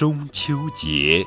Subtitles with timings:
[0.00, 1.22] 中秋节。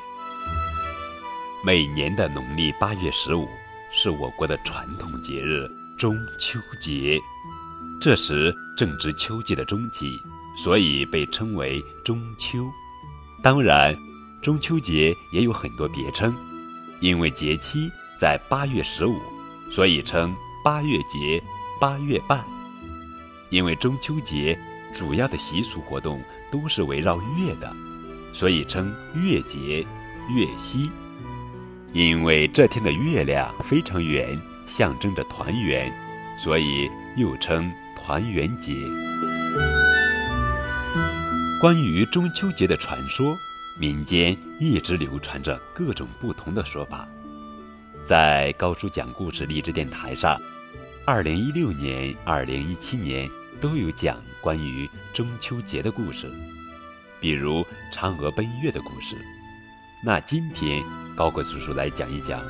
[1.62, 3.46] 每年的农历八月十五
[3.92, 7.16] 是我国的传统节日中秋节，
[8.02, 10.20] 这时正值秋季的中期，
[10.58, 12.68] 所以被称为中秋。
[13.44, 13.96] 当然，
[14.42, 16.34] 中秋节也有很多别称，
[16.98, 17.88] 因为节期
[18.18, 19.20] 在八月十五，
[19.70, 20.34] 所以称
[20.64, 21.40] 八月节、
[21.80, 22.44] 八月半。
[23.50, 24.58] 因为中秋节
[24.92, 26.20] 主要的习俗活动
[26.50, 27.72] 都是围绕月的，
[28.34, 29.86] 所以称月节、
[30.34, 30.90] 月夕。
[31.92, 35.90] 因为这天的月亮非常圆，象征着团圆，
[36.42, 38.74] 所以又称团圆节。
[41.60, 43.36] 关于中秋节的传说，
[43.78, 47.08] 民间一直流传着各种不同的说法。
[48.04, 50.38] 在高叔讲故事励志电台上，
[51.06, 56.28] 二零一六年、二零一七年都有讲关于中秋节的故事，
[57.24, 59.16] 比如嫦娥奔月的故事。
[60.02, 60.84] 那今天
[61.16, 62.44] 高个叔叔来讲一讲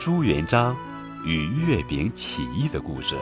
[0.00, 0.76] 朱元璋
[1.24, 3.14] 与月饼起义的故事。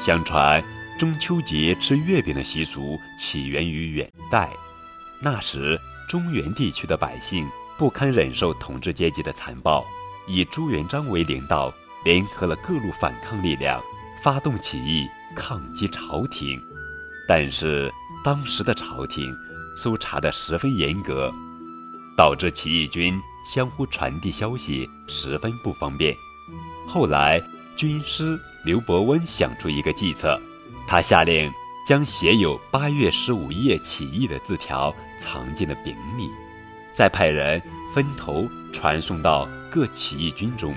[0.00, 0.64] 相传
[0.98, 4.48] 中秋节吃月饼的习俗起源于元代，
[5.20, 5.78] 那时
[6.08, 9.84] 中原地区的百姓不堪忍受统治阶级的残暴，
[10.26, 11.70] 以朱元璋为领导，
[12.02, 13.78] 联合了各路反抗力量，
[14.22, 16.58] 发动起义抗击朝廷。
[17.28, 17.92] 但是
[18.26, 19.32] 当时的朝廷
[19.76, 21.30] 搜查的十分严格。
[22.16, 26.12] 导致起义军相互传递消息十分不方便。
[26.88, 27.40] 后来，
[27.76, 30.40] 军师刘伯温想出一个计策，
[30.88, 31.52] 他下令
[31.86, 36.28] 将写有“八月十五夜起义”的字条藏进了饼里，
[36.92, 37.62] 再派人
[37.94, 40.74] 分头传送到各起义军中，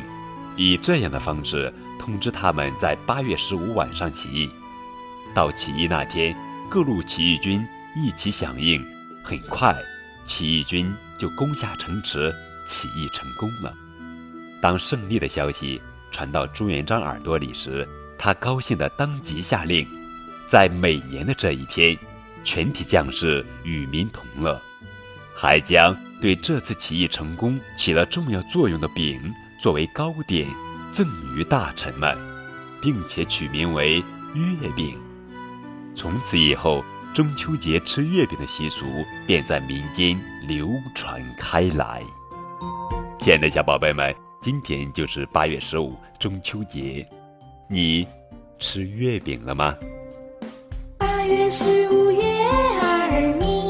[0.55, 4.47] 以这样的方式通知他们在八月十五晚上起义。
[5.33, 6.35] 到起义那天，
[6.69, 8.85] 各路起义军一起响应，
[9.23, 9.75] 很快。
[10.27, 12.31] 起义军就攻下城池，
[12.67, 13.73] 起义成功了。
[14.61, 15.81] 当胜利的消息
[16.11, 17.87] 传到朱元璋耳朵里时，
[18.19, 19.87] 他高兴地当即下令，
[20.47, 21.97] 在每年的这一天，
[22.43, 24.61] 全体将士与民同乐，
[25.35, 29.19] 还将对这次起义成功起了重要作用的饼
[29.59, 30.47] 作为糕点
[30.91, 32.15] 赠予大臣们，
[32.79, 34.03] 并且取名为
[34.35, 35.08] 月饼。
[35.99, 36.81] 从此以后。
[37.11, 38.85] 中秋节吃月饼的习俗
[39.25, 40.17] 便在民间
[40.47, 42.03] 流传开来。
[43.19, 47.03] 亲爱的小宝贝们，今天就是八月十五中秋节，
[47.67, 48.07] 你
[48.59, 49.75] 吃月饼了吗？
[50.99, 52.21] 八月十五月。
[52.79, 53.68] 儿明。